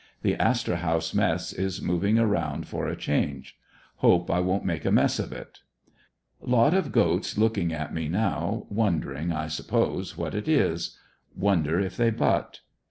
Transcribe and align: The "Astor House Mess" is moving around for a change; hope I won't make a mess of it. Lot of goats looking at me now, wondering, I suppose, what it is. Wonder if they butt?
The 0.23 0.33
"Astor 0.33 0.77
House 0.77 1.13
Mess" 1.13 1.53
is 1.53 1.79
moving 1.79 2.17
around 2.17 2.67
for 2.67 2.87
a 2.87 2.95
change; 2.97 3.59
hope 3.97 4.31
I 4.31 4.39
won't 4.39 4.65
make 4.65 4.83
a 4.83 4.91
mess 4.91 5.19
of 5.19 5.31
it. 5.31 5.59
Lot 6.41 6.73
of 6.73 6.91
goats 6.91 7.37
looking 7.37 7.71
at 7.71 7.93
me 7.93 8.07
now, 8.07 8.65
wondering, 8.71 9.31
I 9.31 9.45
suppose, 9.47 10.17
what 10.17 10.33
it 10.33 10.47
is. 10.47 10.97
Wonder 11.37 11.79
if 11.79 11.97
they 11.97 12.09
butt? 12.09 12.61